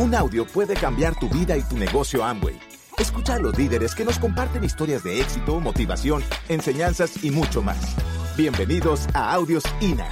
[0.00, 2.58] Un audio puede cambiar tu vida y tu negocio Amway.
[2.96, 7.96] Escucha a los líderes que nos comparten historias de éxito, motivación, enseñanzas y mucho más.
[8.34, 10.08] Bienvenidos a Audios INA.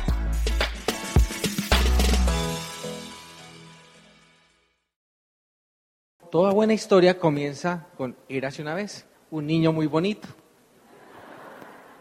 [6.30, 10.29] Toda buena historia comienza con Érase una vez, un niño muy bonito.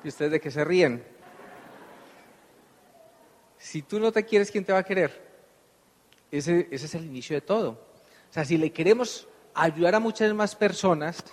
[0.03, 1.05] ¿Y ustedes de qué se ríen?
[3.57, 5.26] Si tú no te quieres, ¿quién te va a querer?
[6.31, 7.69] Ese, ese es el inicio de todo.
[8.29, 11.23] O sea, si le queremos ayudar a muchas más personas,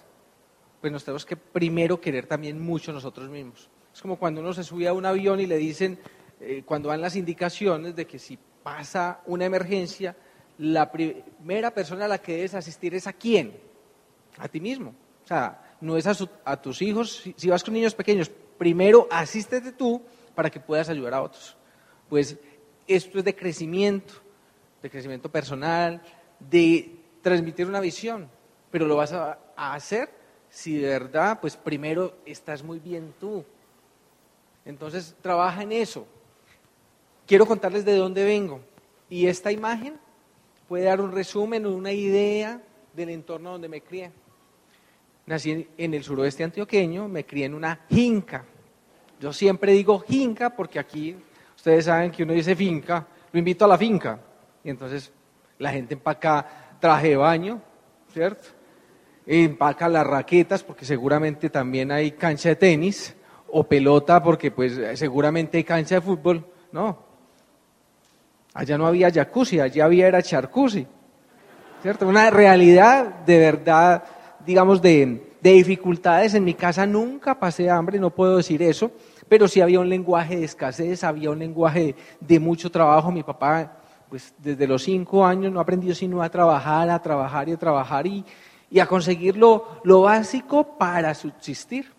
[0.80, 3.68] pues nos tenemos que primero querer también mucho nosotros mismos.
[3.92, 5.98] Es como cuando uno se sube a un avión y le dicen,
[6.40, 10.16] eh, cuando van las indicaciones de que si pasa una emergencia,
[10.58, 13.56] la primera persona a la que debes asistir es a quién?
[14.38, 14.95] A ti mismo.
[15.22, 16.14] O sea, no es a,
[16.45, 17.18] a tus hijos.
[17.22, 20.02] Si, si, vas con niños pequeños, primero asístete tú
[20.34, 21.56] para que puedas ayudar a otros.
[22.08, 22.36] Pues
[22.86, 24.14] esto es de crecimiento,
[24.84, 26.02] de crecimiento personal,
[26.38, 28.29] de transmitir una visión,
[28.71, 30.10] pero lo vas a, hacer
[30.51, 33.43] si de verdad, pues primero estás muy bien tú.
[34.66, 36.07] Entonces, trabaja en eso.
[37.26, 38.60] Quiero contarles de dónde vengo.
[39.09, 39.99] Y esta imagen
[40.68, 42.60] puede dar un resumen una idea
[42.93, 44.13] del entorno donde me crié.
[45.26, 48.45] Nací en el suroeste antioqueño, me crié en una finca.
[49.19, 51.16] Yo siempre digo finca porque aquí
[51.57, 54.21] ustedes saben que uno dice finca, lo invito a la finca.
[54.65, 55.12] Y entonces
[55.59, 57.60] la gente empaca traje de baño,
[58.12, 58.48] ¿cierto?
[59.26, 63.15] Empaca las raquetas porque seguramente también hay cancha de tenis
[63.48, 66.44] o pelota porque pues seguramente hay cancha de fútbol.
[66.72, 67.04] No,
[68.54, 70.87] Allá no había jacuzzi, allá había era charcuzzi.
[71.82, 72.06] ¿Cierto?
[72.06, 74.04] Una realidad de verdad,
[74.47, 76.34] digamos, de, de, dificultades.
[76.34, 78.92] En mi casa nunca pasé hambre, no puedo decir eso,
[79.28, 83.10] pero sí había un lenguaje de escasez, había un lenguaje de, mucho trabajo.
[83.10, 83.76] Mi papá,
[84.15, 88.06] pues desde los cinco años no aprendió sino a trabajar, a trabajar y a trabajar
[88.06, 88.25] y,
[88.78, 91.91] a conseguir lo, lo básico para subsistir.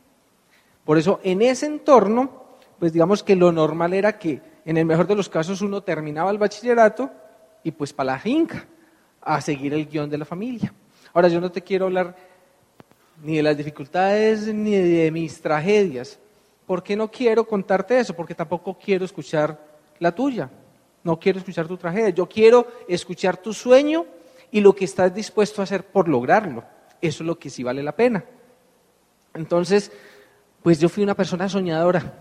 [0.86, 2.46] Por eso, en ese entorno,
[2.80, 6.32] pues digamos que lo normal era que en el mejor de los casos uno terminaba
[6.32, 7.12] el bachillerato
[7.66, 8.66] y pues para la finca,
[9.20, 10.74] a seguir el guion de la familia.
[11.14, 12.16] Ahora yo no te quiero hablar
[13.24, 16.18] ni de las dificultades ni de mis tragedias.
[16.66, 18.14] ¿Por qué no quiero contarte eso?
[18.14, 19.60] Porque tampoco quiero escuchar
[20.00, 20.50] la tuya.
[21.06, 22.10] No quiero escuchar tu tragedia.
[22.10, 24.06] Yo quiero escuchar tu sueño
[24.52, 26.66] y lo que estás dispuesto a hacer por lograrlo.
[27.02, 28.26] Eso es lo que sí vale la pena.
[29.34, 29.90] Entonces,
[30.62, 32.20] pues yo fui una persona soñadora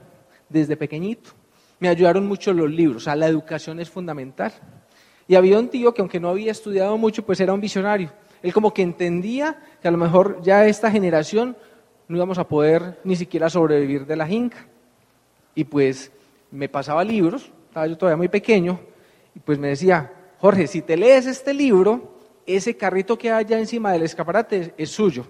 [0.49, 1.33] desde pequeñito
[1.85, 4.53] me ayudaron mucho los libros, o sea, la educación es fundamental.
[5.27, 8.11] Y había un tío que aunque no había estudiado mucho, pues era un visionario.
[8.43, 11.57] Él como que entendía que a lo mejor ya esta generación
[12.09, 14.67] no íbamos a poder ni siquiera sobrevivir de la jinca.
[15.55, 16.13] Y pues
[16.51, 18.79] me pasaba libros, estaba yo todavía muy pequeño,
[19.35, 20.09] y pues me decía,
[20.39, 24.91] Jorge, si te lees este libro, ese carrito que hay allá encima del escaparate es,
[24.91, 25.27] suyo.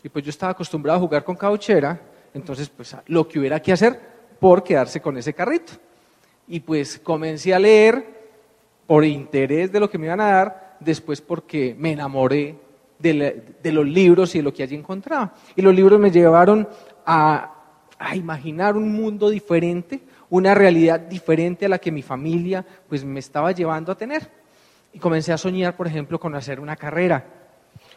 [0.00, 2.00] Y pues yo estaba acostumbrado a jugar con cauchera,
[2.32, 3.98] entonces pues lo que hubiera que hacer,
[4.38, 5.72] por quedarse con ese carrito.
[6.46, 8.06] Y pues comencé a leer
[8.86, 12.54] por interés de lo que me iban a dar, después porque me enamoré
[13.00, 15.34] de, de los libros y de lo que allí encontraba.
[15.56, 16.68] Y los libros me llevaron
[17.04, 17.54] a,
[17.98, 20.00] a, imaginar un mundo diferente,
[20.30, 24.28] una realidad diferente a la que mi familia pues me estaba llevando a tener.
[24.92, 27.24] Y comencé a soñar, por ejemplo, con hacer una carrera.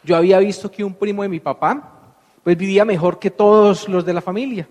[0.04, 1.96] Yo había visto que un primo de mi papá
[2.42, 4.68] pues vivía mejor que todos los de la familia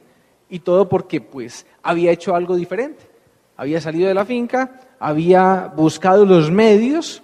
[0.49, 3.07] y todo porque pues había hecho algo diferente.
[3.55, 7.21] Había salido de la finca, había buscado los medios,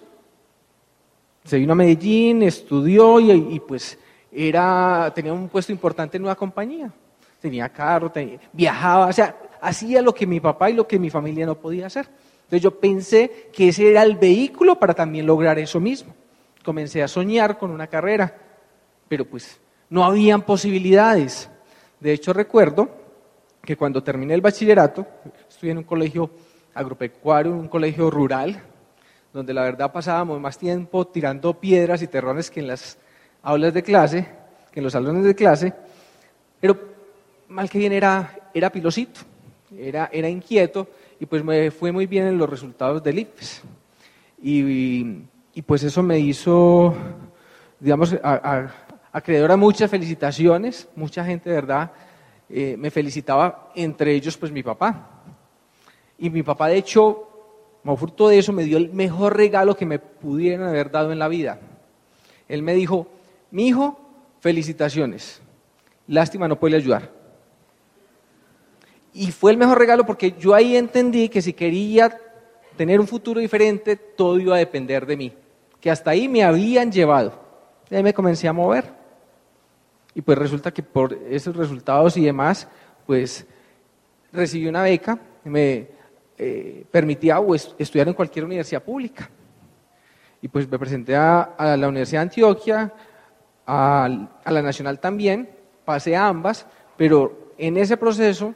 [1.46, 3.98] se vino a Medellín, estudió y, pues
[4.32, 6.92] era, tenía un puesto importante en una compañía.
[7.40, 8.12] Tenía carro,
[8.52, 11.88] viajaba, o sea, hacía lo que mi papá y lo que mi familia no podía
[11.88, 12.08] hacer.
[12.44, 16.14] Entonces yo pensé que ese era el vehículo para también lograr eso mismo.
[16.64, 18.36] Comencé a soñar con una carrera,
[19.08, 19.60] pero pues
[19.90, 21.50] no habían posibilidades.
[22.00, 22.90] De hecho recuerdo
[23.64, 25.08] que cuando terminé el bachillerato,
[25.50, 26.30] estudié en un colegio
[26.76, 28.62] agropecuario, un colegio rural,
[29.34, 32.98] donde la verdad pasábamos más tiempo tirando piedras y terrones que en las
[33.42, 34.28] aulas de clase,
[34.72, 35.74] que en los salones de clase,
[36.62, 36.78] pero
[37.50, 39.22] mal que bien era, era pilosito,
[39.78, 40.88] era, era inquieto
[41.20, 43.64] y pues me fue muy bien en los resultados del IPES.
[44.42, 45.24] Y,
[45.54, 46.94] y pues eso me hizo,
[47.80, 48.76] digamos, a, a,
[49.12, 51.92] acreedor a muchas felicitaciones, mucha gente de verdad
[52.50, 55.24] eh, me felicitaba, entre ellos pues mi papá.
[56.18, 57.28] Y mi papá de hecho,
[57.82, 61.20] como fruto de eso, me dio el mejor regalo que me pudieran haber dado en
[61.20, 61.60] la vida.
[62.48, 63.08] Él me dijo,
[63.52, 64.00] mi hijo,
[64.40, 65.42] felicitaciones,
[66.08, 67.10] lástima no puede ayudar.
[69.16, 72.16] Y fue el mejor regalo porque yo ahí entendí que si quería
[72.78, 75.34] tener un futuro diferente, todo iba a depender de mí
[75.86, 77.32] que hasta ahí me habían llevado.
[77.92, 78.86] Y ahí me comencé a mover.
[80.16, 82.68] Y pues resulta que por esos resultados y demás,
[83.06, 83.46] pues
[84.34, 85.88] recibí una beca, me
[86.40, 87.38] eh, permitía
[87.78, 89.30] estudiar en cualquier universidad pública.
[90.42, 92.92] Y pues me presenté a, la Universidad de Antioquia,
[93.68, 94.10] a,
[94.44, 95.48] la Nacional también,
[95.86, 96.66] pasé a ambas,
[96.98, 98.56] pero en ese proceso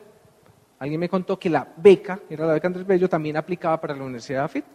[0.80, 4.04] alguien me contó que la beca, era la beca Andrés Bello, también aplicaba para la
[4.04, 4.66] Universidad de AFIT.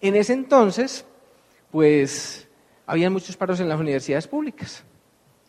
[0.00, 1.04] En ese entonces,
[1.70, 2.48] pues,
[2.86, 4.82] había muchos paros en las universidades públicas.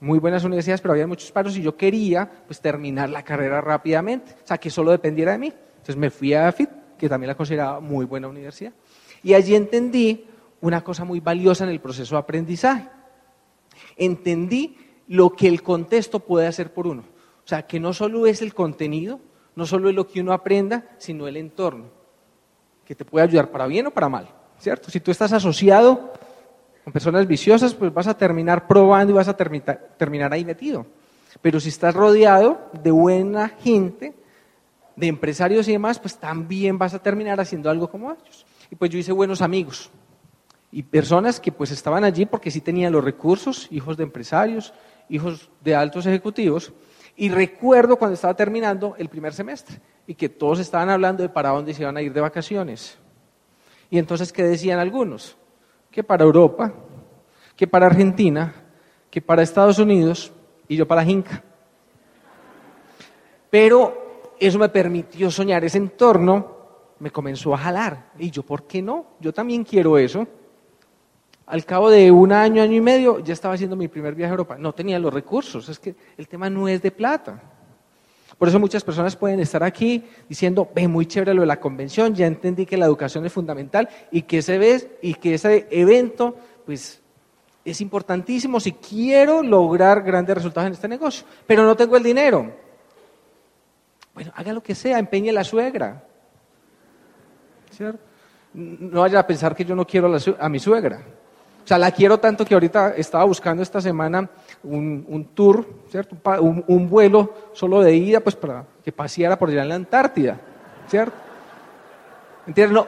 [0.02, 4.36] Muy buenas universidades, pero había muchos paros y yo quería, pues, terminar la carrera rápidamente.
[4.44, 5.54] O sea, que solo dependiera de mí.
[5.72, 8.74] Entonces me fui a AFIT, que también la consideraba muy buena universidad.
[9.24, 10.26] Y allí entendí
[10.60, 12.90] una cosa muy valiosa en el proceso de aprendizaje.
[13.96, 14.78] Entendí
[15.08, 17.04] lo que el contexto puede hacer por uno.
[17.44, 19.20] O sea, que no solo es el contenido,
[19.56, 21.86] no solo es lo que uno aprenda, sino el entorno,
[22.86, 24.28] que te puede ayudar para bien o para mal,
[24.60, 24.90] ¿cierto?
[24.90, 26.14] Si tú estás asociado
[26.84, 30.86] con personas viciosas, pues vas a terminar probando y vas a terminar ahí metido.
[31.42, 34.14] Pero si estás rodeado de buena gente,
[34.96, 38.46] de empresarios y demás, pues también vas a terminar haciendo algo como ellos.
[38.70, 39.90] Y pues yo hice buenos amigos
[40.72, 44.74] y personas que pues estaban allí porque sí tenían los recursos, hijos de empresarios,
[45.10, 46.72] hijos de altos ejecutivos,
[47.16, 51.50] y recuerdo cuando estaba terminando el primer semestre y que todos estaban hablando de para
[51.50, 52.98] dónde se iban a ir de vacaciones.
[53.90, 55.38] Y entonces, ¿qué decían algunos?
[55.92, 56.74] Que para Europa,
[57.56, 58.54] que para Argentina,
[59.10, 60.32] que para Estados Unidos
[60.68, 61.44] y yo para Jinca.
[63.50, 66.62] Pero eso me permitió soñar, ese entorno
[67.00, 68.12] me comenzó a jalar.
[68.18, 69.08] Y yo, ¿por qué no?
[69.20, 70.26] Yo también quiero eso.
[71.52, 74.36] Al cabo de un año, año y medio, ya estaba haciendo mi primer viaje a
[74.36, 74.56] Europa.
[74.58, 77.44] No tenía los recursos, es que el tema no es de plata.
[78.38, 82.16] Por eso muchas personas pueden estar aquí diciendo, ve, muy chévere lo de la convención,
[82.16, 86.38] ya entendí que la educación es fundamental y que ese, ve, y que ese evento,
[86.66, 87.02] pues,
[87.66, 92.50] es importantísimo si quiero lograr grandes resultados en este negocio, pero no tengo el dinero.
[94.14, 96.02] Bueno, haga lo que sea, empeñe la suegra.
[98.54, 101.20] No vaya a pensar que yo no quiero a mi suegra.
[101.64, 104.28] O sea, la quiero tanto que ahorita estaba buscando esta semana
[104.64, 106.16] un, tour, ¿cierto?
[106.42, 110.38] Un, vuelo solo de ida, pues para que paseara por allá en la Antártida,
[110.88, 111.16] ¿cierto?
[112.48, 112.74] ¿Entiendes?
[112.74, 112.88] No,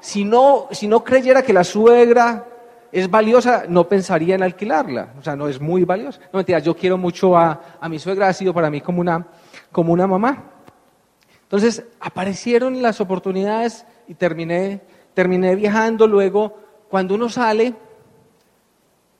[0.00, 2.46] si, no, si no creyera que la suegra
[2.92, 5.14] es valiosa, no pensaría en alquilarla.
[5.18, 6.20] O sea, no es muy valiosa.
[6.32, 9.26] No, mentira, yo quiero mucho a, a mi suegra, ha sido para mí como una,
[9.72, 10.44] como una mamá.
[11.42, 14.80] Entonces, aparecieron las oportunidades y terminé,
[15.14, 17.74] terminé viajando luego cuando uno sale,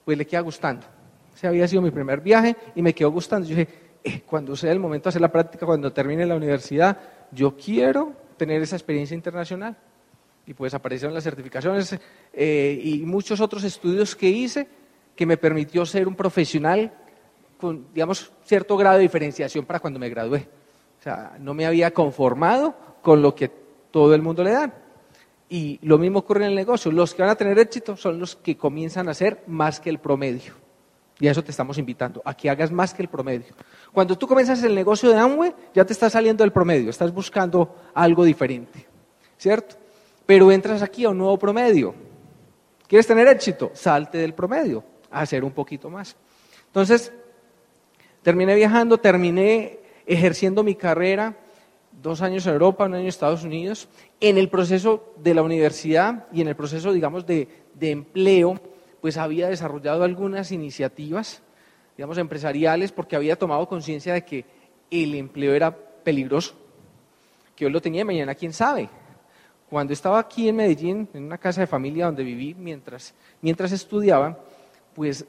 [0.05, 0.87] pues le queda gustando.
[1.35, 3.47] Ese había sido mi primer viaje y me quedó gustando.
[3.49, 3.69] Yo dije,
[4.03, 6.99] eh, cuando sea el momento de hacer la práctica, cuando termine la universidad,
[7.31, 9.77] yo quiero tener esa experiencia internacional.
[10.47, 11.99] Y pues aparecieron las certificaciones
[12.33, 14.67] eh, y muchos otros estudios que hice
[15.15, 16.91] que me permitió ser un profesional
[17.59, 20.49] con, digamos, cierto grado de diferenciación para cuando me gradué.
[20.99, 23.51] O sea, no me había conformado con lo que
[23.91, 24.73] todo el mundo le da.
[25.49, 26.93] Y lo mismo ocurre en el negocio.
[26.93, 29.99] Los que van a tener éxito son los que comienzan a hacer más que el
[29.99, 30.53] promedio.
[31.21, 33.55] Y a eso te estamos invitando, a que hagas más que el promedio.
[33.93, 37.75] Cuando tú comienzas el negocio de Amway, ya te estás saliendo del promedio, estás buscando
[37.93, 38.87] algo diferente,
[39.37, 39.75] ¿cierto?
[40.27, 41.93] Pero entras aquí a un nuevo promedio.
[42.87, 43.73] ¿Quieres tener éxito?
[43.75, 46.15] Salte del promedio, a hacer un poquito más.
[46.67, 47.13] Entonces,
[48.23, 51.37] terminé viajando, terminé ejerciendo mi carrera
[52.03, 53.89] dos años en Europa, un año en Estados Unidos.
[54.21, 57.49] En el proceso de la universidad y en el proceso, digamos, de,
[57.81, 58.61] empleo,
[59.01, 61.43] pues había desarrollado algunas iniciativas,
[61.97, 64.45] digamos, empresariales, porque había tomado conciencia de que
[64.91, 66.55] el empleo era peligroso,
[67.55, 68.89] que hoy lo tenía y mañana quién sabe.
[69.69, 74.39] Cuando estaba aquí en Medellín, en una casa de familia donde viví mientras, mientras estudiaba,
[74.95, 75.27] pues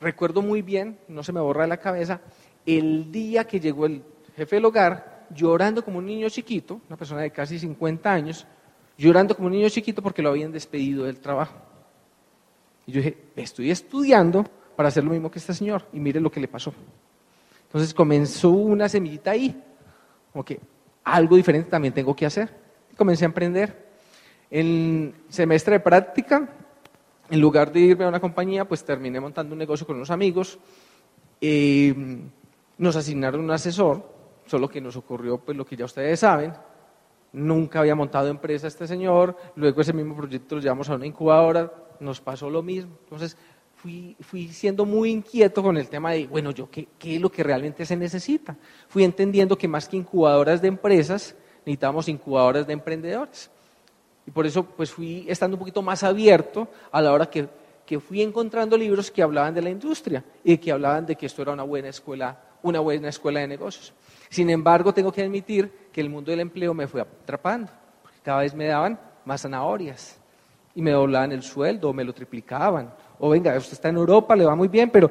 [0.00, 2.20] recuerdo muy bien, no se me borra de la cabeza,
[2.66, 4.02] el día que llegó el
[4.36, 8.46] jefe del hogar llorando como un niño chiquito, una persona de casi 50 años,
[8.96, 11.54] llorando como un niño chiquito porque lo habían despedido del trabajo.
[12.86, 14.44] Y yo dije, estoy estudiando
[14.76, 16.72] para hacer lo mismo que este señor y mire lo que le pasó.
[17.64, 19.62] Entonces comenzó una semillita ahí,
[20.32, 20.60] como que
[21.04, 22.50] algo diferente también tengo que hacer.
[22.92, 23.88] Y comencé a emprender.
[24.50, 26.48] En semestre de práctica,
[27.28, 30.58] en lugar de irme a una compañía, pues terminé montando un negocio con unos amigos.
[31.40, 31.94] Eh,
[32.78, 34.17] nos asignaron un asesor
[34.48, 36.52] solo que nos ocurrió pues lo que ya ustedes saben.
[37.32, 41.70] Nunca había montado empresa este señor, luego ese mismo proyecto lo llevamos a una incubadora,
[42.00, 42.96] nos pasó lo mismo.
[43.04, 43.36] Entonces
[43.76, 47.42] fui, siendo muy inquieto con el tema de, bueno, yo qué, qué es lo que
[47.42, 48.56] realmente se necesita.
[48.88, 53.50] Fui entendiendo que más que incubadoras de empresas, necesitamos incubadoras de emprendedores.
[54.26, 57.48] Y por eso pues fui estando un poquito más abierto a la hora que,
[57.86, 61.42] que fui encontrando libros que hablaban de la industria y que hablaban de que esto
[61.42, 63.92] era una buena escuela, una buena escuela de negocios.
[64.30, 67.70] Sin embargo, tengo que admitir que el mundo del empleo me fue atrapando,
[68.22, 70.18] cada vez me daban más zanahorias
[70.74, 74.36] y me doblaban el sueldo, o me lo triplicaban, o venga, usted está en Europa,
[74.36, 75.10] le va muy bien, pero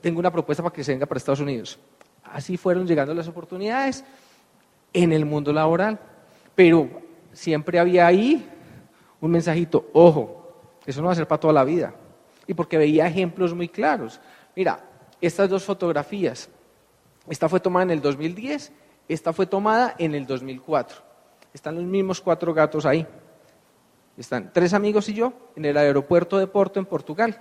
[0.00, 1.78] tengo una propuesta para que se venga para Estados Unidos.
[2.24, 4.04] Así fueron llegando las oportunidades
[4.92, 5.98] en el mundo laboral,
[6.54, 6.88] pero
[7.32, 8.48] siempre había ahí
[9.20, 10.38] un mensajito, ojo,
[10.86, 11.94] eso no va a ser para toda la vida.
[12.46, 14.20] Y porque veía ejemplos muy claros.
[14.56, 14.80] Mira,
[15.20, 16.48] estas dos fotografías,
[17.30, 18.72] esta fue tomada en el 2010,
[19.08, 20.96] esta fue tomada en el 2004.
[21.52, 23.06] Están los mismos cuatro gatos ahí.
[24.16, 27.40] Están tres amigos y yo en el aeropuerto de Porto, en Portugal.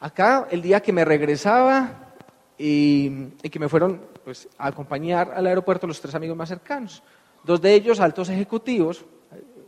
[0.00, 2.14] Acá, el día que me regresaba
[2.58, 7.02] y, que me fueron pues, a acompañar al aeropuerto los tres amigos más cercanos.
[7.44, 9.04] Dos de ellos altos ejecutivos,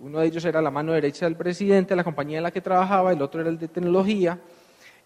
[0.01, 2.61] uno de ellos era la mano derecha del presidente de la compañía en la que
[2.61, 4.39] trabajaba, el otro era el de tecnología.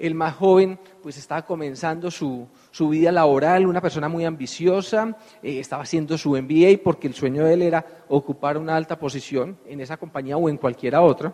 [0.03, 2.49] El más joven, pues estaba comenzando su,
[2.91, 7.55] vida laboral, una persona muy ambiciosa, eh, estaba haciendo su MBA porque el sueño de
[7.55, 11.33] él era ocupar una alta posición en esa compañía o en cualquiera otra.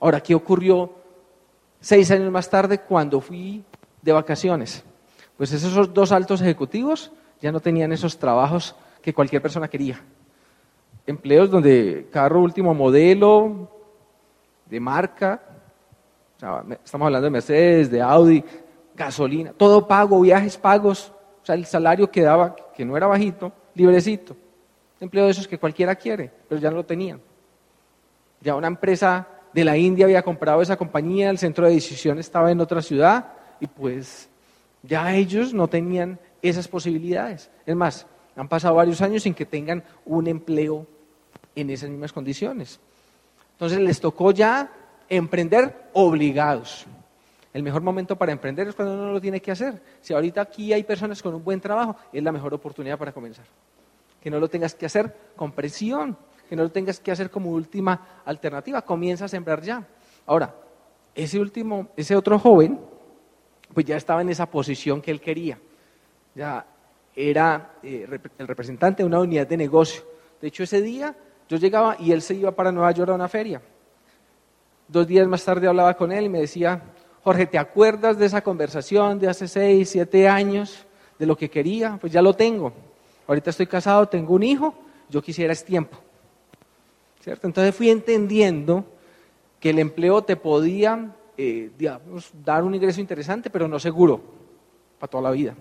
[0.00, 0.90] Ahora, ¿qué ocurrió
[1.80, 3.62] seis años más tarde cuando fui
[4.02, 4.84] de vacaciones?
[5.36, 10.02] Pues esos dos altos ejecutivos ya no tenían esos trabajos que cualquier persona quería
[11.06, 13.70] empleos donde carro último modelo,
[14.66, 15.40] de marca,
[16.36, 18.44] estamos hablando de Mercedes, de Audi,
[18.94, 21.12] gasolina, todo pago, viajes pagos,
[21.42, 24.36] o sea, el salario que daba, que no era bajito, librecito.
[25.00, 27.20] Empleo de esos que cualquiera quiere, pero ya no lo tenían.
[28.40, 32.50] Ya una empresa de la India había comprado esa compañía, el centro de decisión estaba
[32.50, 34.28] en otra ciudad y pues
[34.82, 37.50] ya ellos no tenían esas posibilidades.
[37.64, 40.86] Es más, han pasado varios años sin que tengan un empleo
[41.54, 42.78] en esas mismas condiciones.
[43.52, 44.70] Entonces les tocó ya
[45.08, 46.86] emprender obligados.
[47.52, 49.80] El mejor momento para emprender es cuando uno lo tiene que hacer.
[50.02, 53.46] Si ahorita aquí hay personas con un buen trabajo, es la mejor oportunidad para comenzar.
[54.20, 57.50] Que no lo tengas que hacer con presión, que no lo tengas que hacer como
[57.50, 58.82] última alternativa.
[58.82, 59.86] Comienza a sembrar ya.
[60.26, 60.54] Ahora,
[61.14, 62.78] ese último, ese otro joven,
[63.72, 65.58] pues ya estaba en esa posición que él quería.
[66.34, 66.66] Ya
[67.14, 68.06] era eh,
[68.38, 70.02] el representante de una unidad de negocio.
[70.42, 71.16] De hecho, ese día
[71.48, 73.62] yo llegaba y él se iba para Nueva York a una feria.
[74.88, 76.82] Dos días más tarde hablaba con él y me decía,
[77.24, 80.86] Jorge, ¿te acuerdas de esa conversación de hace seis, siete años,
[81.18, 81.98] de lo que quería?
[82.00, 82.72] Pues ya lo tengo.
[83.26, 84.74] Ahorita estoy casado, tengo un hijo,
[85.08, 85.98] yo quisiera es tiempo.
[87.20, 87.46] ¿Cierto?
[87.46, 88.84] Entonces fui entendiendo
[89.58, 91.70] que el empleo te podía eh,
[92.44, 94.20] dar un ingreso interesante, pero no seguro
[94.98, 95.54] para toda la vida.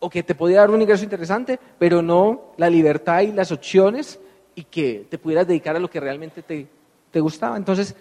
[0.00, 4.20] O que te podía dar un ingreso interesante, pero no la libertad y las opciones
[4.54, 7.56] y que te pudieras dedicar a lo que realmente te, gustaba.
[7.56, 7.94] Entonces,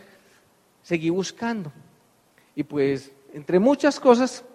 [0.84, 1.72] seguí buscando.
[2.56, 4.46] Y pues, entre muchas cosas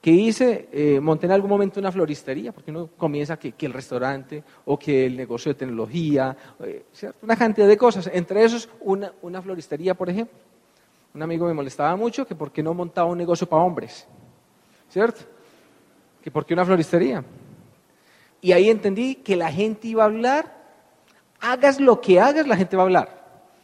[0.00, 4.42] que hice, eh, monté en algún momento una floristería, porque uno comienza que, el restaurante
[4.64, 6.86] o que el negocio de tecnología, eh,
[7.20, 8.10] una cantidad de cosas.
[8.12, 10.38] Entre esos, una, una floristería, por ejemplo.
[11.14, 14.06] Un amigo me molestaba mucho que por qué no montaba un negocio para hombres,
[14.88, 15.20] ¿cierto?
[16.22, 17.22] Que por qué una floristería.
[18.40, 20.62] Y ahí entendí que la gente iba a hablar
[21.42, 23.21] hagas lo que hagas, la gente va a hablar.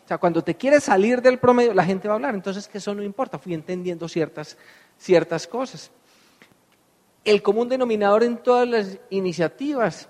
[0.08, 2.34] O sea, cuando te quieres salir del promedio, la gente va a hablar.
[2.34, 3.38] Entonces, que eso no importa.
[3.38, 4.56] Fui entendiendo ciertas,
[4.96, 5.90] ciertas cosas.
[7.22, 10.08] El común denominador en todas las iniciativas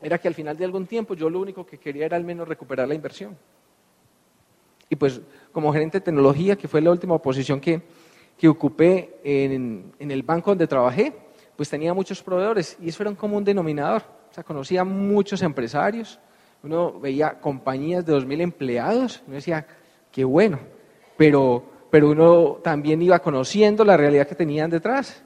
[0.00, 2.46] era que al final de algún tiempo yo lo único que quería era al menos
[2.46, 3.36] recuperar la inversión.
[4.88, 5.20] Y pues
[5.50, 7.82] como gerente de tecnología, que fue la última posición que,
[8.36, 11.12] que ocupé en, en, el banco donde trabajé,
[11.56, 14.02] pues tenía muchos proveedores y eso era un común denominador.
[14.30, 16.20] O sea, conocía muchos empresarios,
[16.62, 19.66] uno veía compañías de 2.000 empleados, uno decía,
[20.10, 20.58] qué bueno,
[21.16, 25.22] pero, pero uno también iba conociendo la realidad que tenían detrás.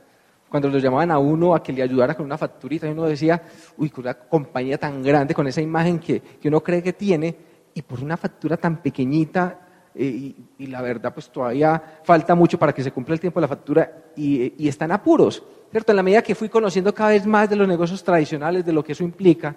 [0.48, 3.40] Cuando los llamaban a uno a que le ayudara con una facturita, uno decía,
[3.78, 7.34] uy, con una compañía tan grande, con esa imagen que, que uno cree que tiene,
[7.72, 9.60] y por una factura tan pequeñita,
[9.94, 13.42] eh, y, la verdad, pues todavía falta mucho para que se cumpla el tiempo de
[13.42, 15.92] la factura y, y, están apuros, ¿cierto?
[15.92, 18.84] En la medida que fui conociendo cada vez más de los negocios tradicionales, de lo
[18.84, 19.54] que eso implica,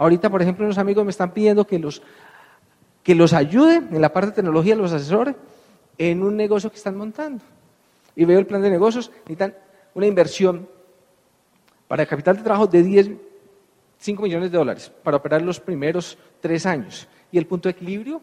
[0.00, 2.00] Ahorita, por ejemplo, unos amigos me están pidiendo que los,
[3.02, 5.36] que los ayude en la parte de tecnología, los asesores,
[5.98, 7.44] en un negocio que están montando.
[8.16, 9.54] Y veo el plan de negocios, necesitan
[9.92, 10.66] una inversión
[11.86, 13.10] para el capital de trabajo de 10,
[13.98, 17.06] 5 millones de dólares para operar los primeros tres años.
[17.30, 18.22] Y el punto de equilibrio,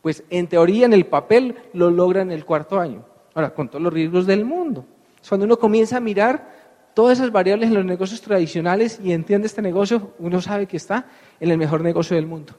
[0.00, 3.04] pues en teoría, en el papel, lo logran en el cuarto año.
[3.34, 4.84] Ahora, con todos los riesgos del mundo.
[5.28, 6.57] Cuando uno comienza a mirar
[6.98, 11.06] todas esas variables en los negocios tradicionales y entiende este negocio, uno sabe que está
[11.38, 12.54] en el mejor negocio del mundo.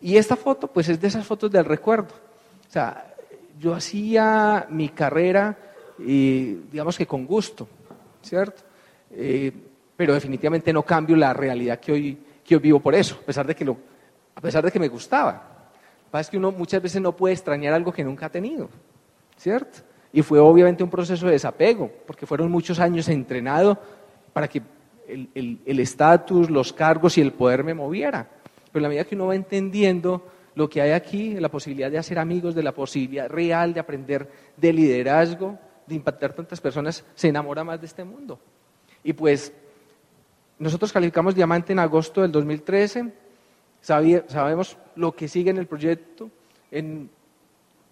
[0.00, 2.14] Y esta foto, pues es de esas fotos del recuerdo.
[2.14, 3.12] O sea,
[3.58, 5.58] yo hacía mi carrera,
[5.98, 7.66] digamos que con gusto,
[8.22, 8.62] ¿cierto?
[9.10, 9.50] Eh,
[9.96, 13.56] pero definitivamente no cambio la realidad que hoy, que vivo por eso, a pesar de
[13.56, 13.76] que, lo,
[14.36, 15.32] a pesar de que me gustaba.
[15.32, 18.30] Lo que pasa es que uno muchas veces no puede extrañar algo que nunca ha
[18.30, 18.68] tenido,
[19.36, 19.80] ¿cierto?
[20.16, 23.78] Y fue obviamente un proceso de desapego, porque fueron muchos años entrenado
[24.32, 24.62] para que
[25.06, 28.26] el estatus, los cargos y el poder me moviera.
[28.72, 31.98] Pero en la medida que uno va entendiendo lo que hay aquí, la posibilidad de
[31.98, 37.28] hacer amigos, de la posibilidad real de aprender de liderazgo, de impactar tantas personas, se
[37.28, 38.38] enamora más de este mundo.
[39.04, 39.52] Y pues
[40.58, 43.12] nosotros calificamos diamante en agosto del 2013,
[43.82, 46.30] sabemos lo que sigue en el proyecto.
[46.70, 47.10] En,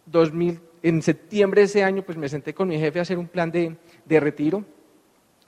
[0.07, 3.26] 2000, en septiembre de ese año pues me senté con mi jefe a hacer un
[3.26, 4.64] plan de, de retiro.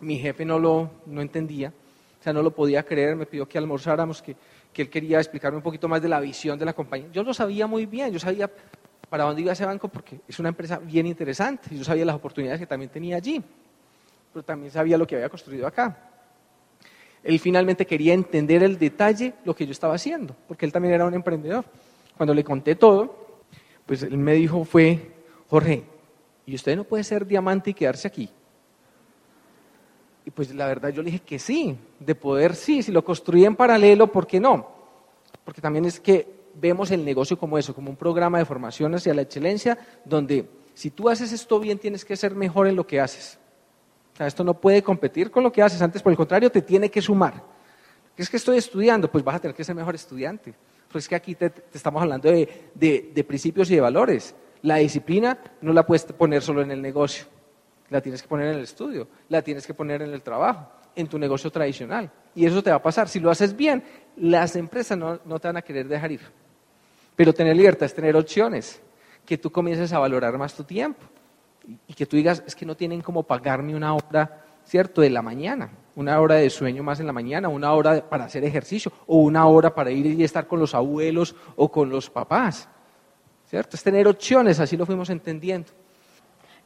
[0.01, 1.73] Mi jefe no lo no entendía,
[2.21, 4.37] o sea, no lo podía creer, me pidió que almorzáramos, que
[4.77, 7.09] que él quería explicarme un poquito más de la visión de la compañía.
[7.11, 8.51] Yo lo sabía muy bien, yo sabía
[9.09, 12.61] para dónde iba ese banco porque es una empresa bien interesante yo sabía las oportunidades
[12.61, 13.43] que también tenía allí,
[14.35, 15.97] pero también sabía lo que había construido acá.
[17.25, 21.07] Él finalmente quería entender el detalle lo que yo estaba haciendo, porque él también era
[21.07, 21.65] un emprendedor.
[22.15, 23.41] Cuando le conté todo,
[23.87, 25.11] pues él me dijo fue,
[25.49, 25.85] Jorge,
[26.45, 28.31] ¿y usted no puede ser diamante y quedarse aquí?
[30.25, 33.45] Y pues la verdad yo le dije que sí, de poder sí, si lo construí
[33.45, 34.69] en paralelo, ¿por qué no?
[35.45, 39.15] Porque también es que vemos el negocio como eso, como un programa de formación hacia
[39.15, 43.01] la excelencia, donde si tú haces esto bien tienes que ser mejor en lo que
[43.01, 43.39] haces.
[44.15, 46.63] O sea, esto no puede competir con lo que haces, antes por el contrario te
[46.63, 47.41] tiene que sumar.
[48.17, 49.09] ¿Qué es que estoy estudiando?
[49.13, 50.55] Pues vas a tener que ser mejor estudiante.
[50.91, 54.35] Pues es que aquí te, estamos hablando de, de principios y de valores.
[54.67, 57.27] La disciplina no la puedes poner solo en el negocio
[57.91, 61.07] la tienes que poner en el estudio, la tienes que poner en el trabajo, en
[61.07, 62.11] tu negocio tradicional.
[62.35, 63.09] Y eso te va a pasar.
[63.09, 63.83] Si lo haces bien,
[64.17, 66.21] las empresas no, te van a querer dejar ir.
[67.15, 68.81] Pero tener libertad es tener opciones,
[69.25, 71.03] que tú comiences a valorar más tu tiempo
[71.89, 75.23] y que tú digas, es que no tienen como pagarme una hora, ¿cierto?, de la
[75.23, 79.19] mañana, una hora de sueño más en la mañana, una hora para hacer ejercicio o
[79.19, 82.69] una hora para ir y estar con los abuelos o con los papás,
[83.49, 83.77] ¿cierto?
[83.77, 85.71] Es tener opciones, así lo fuimos entendiendo.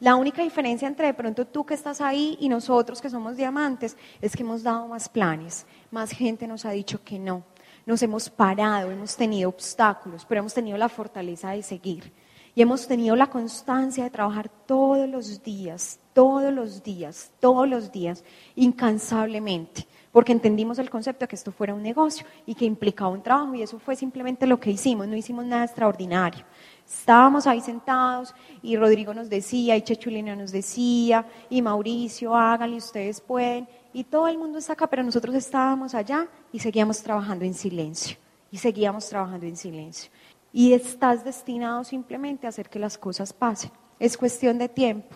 [0.01, 3.95] La única diferencia entre de pronto tú que estás ahí y nosotros que somos diamantes
[4.19, 7.43] es que hemos dado más planes, más gente nos ha dicho que no.
[7.85, 12.11] Nos hemos parado, hemos tenido obstáculos, pero hemos tenido la fortaleza de seguir.
[12.55, 17.91] Y hemos tenido la constancia de trabajar todos los días, todos los días, todos los
[17.91, 18.23] días,
[18.55, 23.23] incansablemente, porque entendimos el concepto de que esto fuera un negocio y que implicaba un
[23.23, 26.43] trabajo y eso fue simplemente lo que hicimos, no hicimos nada extraordinario.
[26.91, 33.21] Estábamos ahí sentados y Rodrigo nos decía, y Chechulina nos decía, y Mauricio, háganle, ustedes
[33.21, 37.53] pueden, y todo el mundo está acá, pero nosotros estábamos allá y seguíamos trabajando en
[37.53, 38.17] silencio,
[38.51, 40.11] y seguíamos trabajando en silencio.
[40.51, 43.71] Y estás destinado simplemente a hacer que las cosas pasen.
[43.97, 45.15] Es cuestión de tiempo.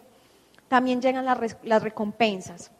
[0.70, 2.72] También llegan las, las recompensas.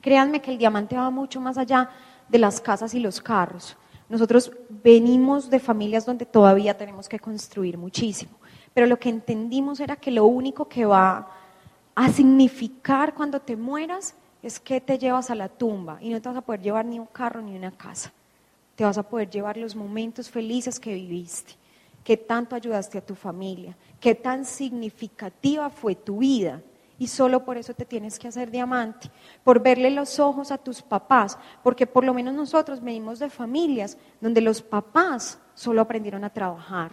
[0.00, 1.90] Créanme que el diamante va mucho más allá
[2.28, 3.76] de las casas y los carros.
[4.08, 4.50] Nosotros
[4.82, 8.32] venimos de familias donde todavía tenemos que construir muchísimo,
[8.72, 11.30] pero lo que entendimos era que lo único que va
[11.94, 16.28] a significar cuando te mueras es que te llevas a la tumba y no te
[16.28, 18.12] vas a poder llevar ni un carro ni una casa.
[18.76, 21.54] Te vas a poder llevar los momentos felices que viviste,
[22.04, 26.62] que tanto ayudaste a tu familia, que tan significativa fue tu vida
[26.98, 29.10] y solo por eso te tienes que hacer diamante,
[29.44, 33.96] por verle los ojos a tus papás, porque por lo menos nosotros venimos de familias
[34.20, 36.90] donde los papás solo aprendieron a trabajar,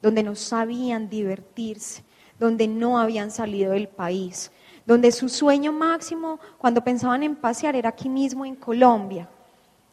[0.00, 2.04] donde no sabían divertirse,
[2.38, 4.50] donde no habían salido del país,
[4.86, 9.28] donde su sueño máximo cuando pensaban en pasear era aquí mismo en Colombia,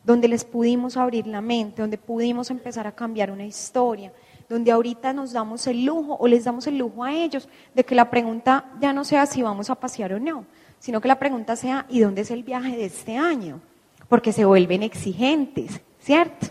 [0.04, 4.12] donde les pudimos abrir la mente, donde pudimos empezar a cambiar una historia,
[4.52, 7.96] donde ahorita nos damos el lujo o les damos el lujo a ellos de que
[7.96, 10.46] la pregunta ya no sea si vamos a pasear o no,
[10.78, 13.62] sino que la pregunta sea ¿y dónde es el viaje de este año?
[14.10, 16.48] Porque se vuelven exigentes, ¿cierto?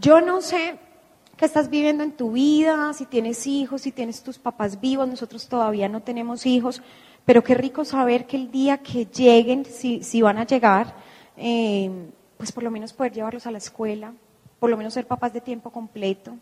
[0.00, 0.78] Yo no sé
[1.36, 5.48] qué estás viviendo en tu vida, si tienes hijos, si tienes tus papás vivos, nosotros
[5.48, 6.82] todavía no tenemos hijos,
[7.24, 10.96] pero qué rico saber que el día que lleguen, si, si van a llegar,
[11.36, 11.90] eh,
[12.36, 14.14] pues por lo menos poder llevarlos a la escuela,
[14.58, 16.36] por lo menos ser papás de tiempo completo,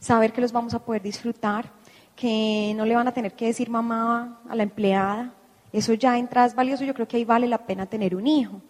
[0.00, 1.70] saber que los vamos a poder disfrutar,
[2.14, 5.32] que no le van a tener que decir mamá a la empleada.
[5.72, 8.60] Eso ya entra, es valioso, yo creo que ahí vale la pena tener un hijo.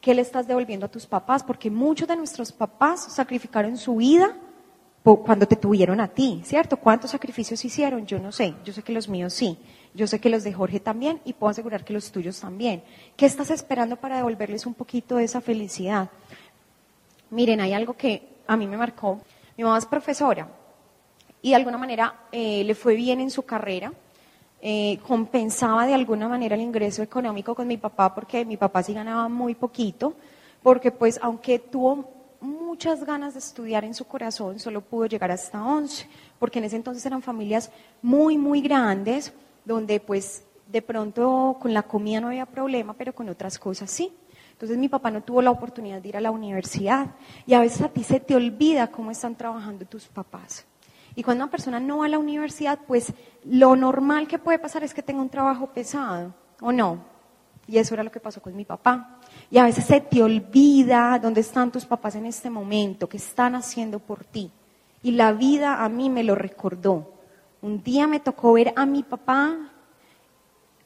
[0.00, 1.44] ¿Qué le estás devolviendo a tus papás?
[1.44, 4.34] Porque muchos de nuestros papás sacrificaron su vida
[5.02, 6.76] cuando te tuvieron a ti, ¿cierto?
[6.76, 8.06] ¿Cuántos sacrificios hicieron?
[8.06, 9.58] Yo no sé, yo sé que los míos sí,
[9.94, 12.82] yo sé que los de Jorge también y puedo asegurar que los tuyos también.
[13.16, 16.08] ¿Qué estás esperando para devolverles un poquito de esa felicidad?
[17.30, 19.20] Miren, hay algo que a mí me marcó
[19.56, 20.48] Mi mamá es profesora
[21.42, 23.92] y de alguna manera eh, le fue bien en su carrera.
[24.64, 28.94] Eh, compensaba de alguna manera el ingreso económico con mi papá porque mi papá sí
[28.94, 30.14] ganaba muy poquito,
[30.62, 32.08] porque pues aunque tuvo
[32.40, 36.76] muchas ganas de estudiar en su corazón, solo pudo llegar hasta 11, porque en ese
[36.76, 37.70] entonces eran familias
[38.02, 39.32] muy, muy grandes,
[39.64, 44.12] donde pues de pronto con la comida no había problema, pero con otras cosas sí.
[44.62, 47.08] Entonces mi papá no tuvo la oportunidad de ir a la universidad
[47.46, 50.64] y a veces a ti se te olvida cómo están trabajando tus papás.
[51.16, 53.12] Y cuando una persona no va a la universidad, pues
[53.44, 56.98] lo normal que puede pasar es que tenga un trabajo pesado, ¿o no?
[57.66, 59.18] Y eso era lo que pasó con mi papá.
[59.50, 63.56] Y a veces se te olvida dónde están tus papás en este momento, qué están
[63.56, 64.52] haciendo por ti.
[65.02, 67.14] Y la vida a mí me lo recordó.
[67.62, 69.72] Un día me tocó ver a mi papá,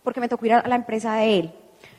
[0.02, 1.54] porque me tocó ir a la empresa de él.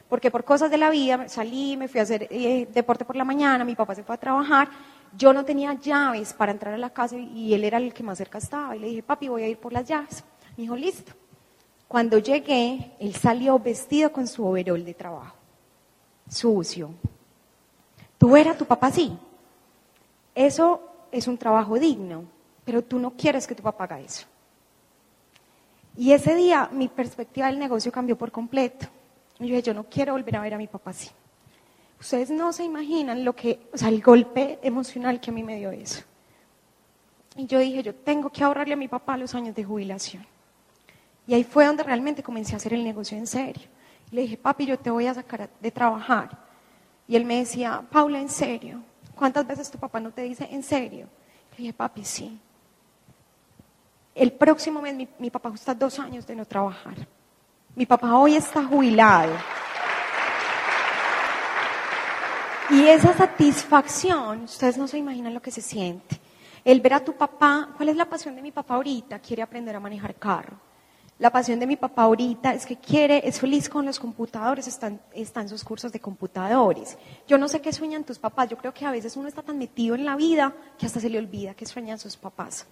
[0.09, 3.25] Porque por cosas de la vida salí, me fui a hacer eh, deporte por la
[3.25, 4.69] mañana, mi papá se fue a trabajar
[5.15, 8.17] yo no tenía llaves para entrar a la casa y él era el que más
[8.17, 8.75] cerca estaba.
[8.75, 10.23] Y le dije, papi, voy a ir por las llaves.
[10.55, 11.13] Me dijo, listo.
[11.87, 15.37] Cuando llegué, él salió vestido con su overol de trabajo,
[16.29, 16.89] sucio.
[18.17, 19.17] ¿Tú eras tu papá sí?
[20.35, 22.25] Eso es un trabajo digno,
[22.65, 24.27] pero tú no quieres que tu papá haga eso.
[25.95, 28.87] Y ese día mi perspectiva del negocio cambió por completo.
[29.39, 31.09] Y yo dije, yo no quiero volver a ver a mi papá así.
[31.99, 35.57] Ustedes no se imaginan lo que, o sea, el golpe emocional que a mí me
[35.57, 36.03] dio eso.
[37.35, 40.25] Y yo dije, yo tengo que ahorrarle a mi papá los años de jubilación.
[41.27, 43.67] Y ahí fue donde realmente comencé a hacer el negocio en serio.
[44.11, 46.37] le dije, papi, yo te voy a sacar de trabajar.
[47.07, 48.81] Y él me decía, Paula, en serio.
[49.15, 51.07] ¿Cuántas veces tu papá no te dice en serio?
[51.51, 52.39] Le dije, papi, sí.
[54.15, 56.95] El próximo mes mi, mi papá está dos años de no trabajar.
[57.77, 59.33] Mi papá hoy está jubilado.
[62.71, 66.19] Y esa satisfacción, ustedes no se imaginan lo que se siente.
[66.65, 69.19] El ver a tu papá, ¿cuál es la pasión de mi papá ahorita?
[69.19, 70.57] Quiere aprender a manejar carro.
[71.19, 74.91] La pasión de mi papá ahorita es que quiere, es feliz con los computadores, está,
[75.13, 76.97] en sus cursos de computadores.
[77.27, 79.59] Yo no sé qué sueñan tus papás, yo creo que a veces uno está tan
[79.59, 82.65] metido en la vida que hasta se le olvida qué sueñan sus papás.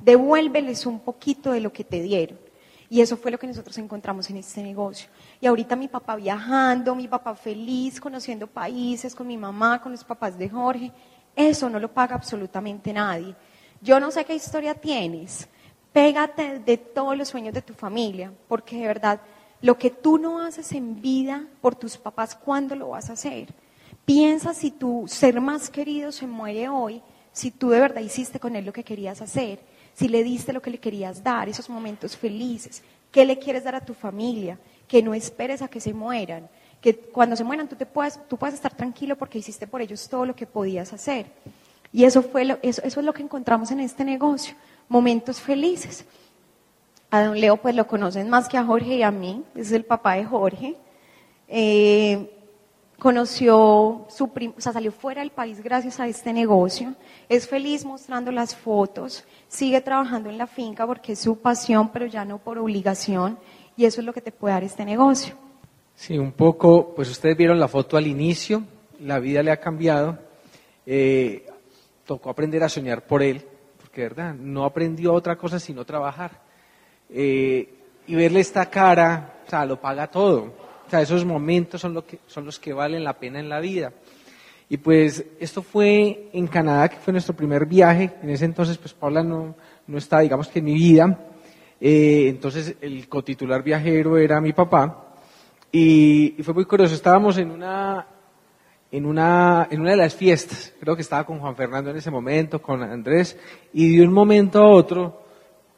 [0.00, 2.47] Devuélveles un poquito de lo que te dieron.
[2.90, 5.10] Y eso fue lo que nosotros encontramos en este negocio.
[5.40, 10.04] Y ahorita mi papá viajando, mi papá feliz, conociendo países, con mi mamá, con los
[10.04, 10.90] papás de Jorge,
[11.36, 13.36] eso no lo paga absolutamente nadie.
[13.82, 15.48] Yo no sé qué historia tienes,
[15.92, 19.20] pégate de todos los sueños de tu familia, porque de verdad,
[19.60, 23.54] lo que tú no haces en vida por tus papás, ¿cuándo lo vas a hacer?
[24.04, 28.56] Piensa si tu ser más querido se muere hoy, si tú de verdad hiciste con
[28.56, 29.60] él lo que querías hacer
[29.98, 33.74] si le diste lo que le querías dar, esos momentos felices, qué le quieres dar
[33.74, 34.56] a tu familia,
[34.86, 36.48] que no esperes a que se mueran,
[36.80, 40.08] que cuando se mueran tú, te puedas, tú puedas estar tranquilo porque hiciste por ellos
[40.08, 41.26] todo lo que podías hacer.
[41.92, 44.54] Y eso, fue eso, es lo que encontramos en este negocio,
[44.88, 46.04] momentos felices.
[47.10, 49.84] A don Leo pues lo conocen más que a Jorge y a mí, es el
[49.84, 50.76] papá de Jorge.
[51.48, 52.37] Eh,
[52.98, 56.94] conoció su o sea, salió fuera del país gracias a este negocio,
[57.28, 62.06] es feliz mostrando las fotos, sigue trabajando en la finca porque es su pasión, pero
[62.06, 63.38] ya no por obligación,
[63.76, 65.34] y eso es lo que te puede dar este negocio.
[65.94, 68.62] Sí, un poco, pues ustedes vieron la foto al inicio,
[69.00, 70.18] la vida le ha cambiado,
[70.84, 71.46] eh,
[72.04, 73.44] tocó aprender a soñar por él,
[73.80, 76.40] porque verdad, no aprendió otra cosa sino trabajar.
[77.10, 77.74] Eh,
[78.06, 82.44] y verle esta cara, o sea, lo paga todo esos momentos son, lo que, son
[82.44, 83.92] los que valen la pena en la vida.
[84.68, 88.12] Y pues esto fue en Canadá, que fue nuestro primer viaje.
[88.22, 89.54] En ese entonces, pues Paula no,
[89.86, 91.18] no estaba, digamos que en mi vida.
[91.80, 95.14] Eh, entonces el cotitular viajero era mi papá.
[95.72, 96.94] Y, fue muy curioso.
[96.94, 98.06] Estábamos en una,
[98.90, 100.74] en, una, en una de las fiestas.
[100.78, 103.38] Creo que estaba con Juan Fernando en ese momento, con Andrés.
[103.72, 105.22] Y de un momento a otro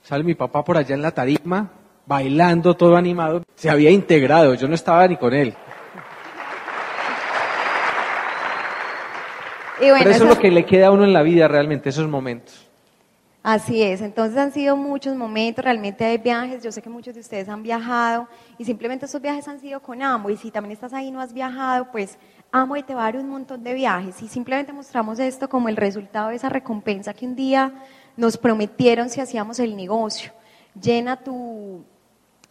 [0.03, 4.69] sale mi papá por allá en la tarima bailando, todo animado, se había integrado, yo
[4.69, 5.55] no estaba ni con él.
[9.79, 12.67] Pero eso es lo que le queda a uno en la vida realmente, esos momentos.
[13.43, 17.21] Así es, entonces han sido muchos momentos, realmente hay viajes, yo sé que muchos de
[17.21, 20.93] ustedes han viajado y simplemente esos viajes han sido con Amo y si también estás
[20.93, 22.19] ahí y no has viajado, pues
[22.53, 25.71] Amo y te va a dar un montón de viajes y simplemente mostramos esto como
[25.71, 27.73] el resultado de esa recompensa que un día
[28.15, 30.33] nos prometieron si hacíamos el negocio.
[30.75, 31.85] Llena tu,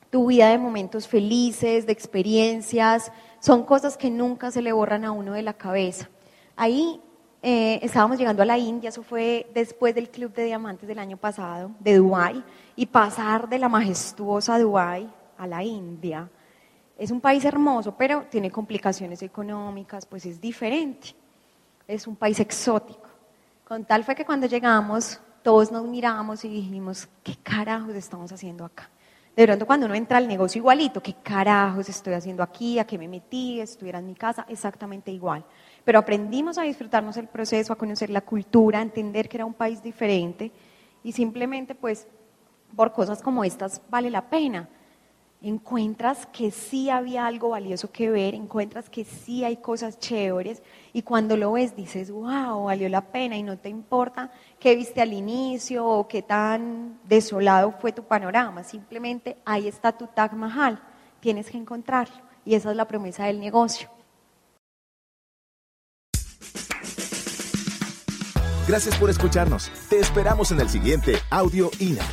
[0.10, 5.12] tu vida de momentos felices, de experiencias, son cosas que nunca se le borran a
[5.12, 6.10] uno de la cabeza.
[6.56, 7.00] Ahí
[7.42, 11.16] eh, estábamos llegando a la India, eso fue después del Club de Diamantes del año
[11.16, 12.44] pasado, de Dubái,
[12.76, 16.30] y pasar de la majestuosa Dubái a la India.
[16.98, 21.16] Es un país hermoso, pero tiene complicaciones económicas, pues es diferente.
[21.88, 23.10] Es un país exótico
[23.68, 28.64] Con tal fue que cuando llegamos, todos nos miramos y dijimos, ¿qué carajos estamos haciendo
[28.64, 28.88] acá?
[29.36, 32.78] De pronto cuando uno entra al negocio igualito, ¿qué carajos estoy haciendo aquí?
[32.78, 33.60] ¿A qué me metí?
[33.60, 34.46] ¿Estuviera en mi casa?
[34.48, 35.44] Exactamente igual.
[35.84, 39.56] Pero aprendimos a disfrutarnos el proceso, a conocer la cultura, a entender que era un
[39.56, 40.52] país diferente
[41.04, 42.08] y simplemente pues
[42.76, 44.70] por cosas como estas vale la pena
[45.42, 51.04] encuentras que sí había algo valioso que ver, encuentras que sí hay cosas chéveres y
[51.04, 55.14] cuando lo ves dices, wow, valió la pena y no te importa qué viste al
[55.14, 60.82] inicio o qué tan desolado fue tu panorama, simplemente ahí está tu Taj Mahal,
[61.22, 63.90] tienes que encontrarlo y esa es la promesa del negocio.
[68.68, 69.72] Gracias por escucharnos.
[69.90, 72.04] Te esperamos en el siguiente Audio INA.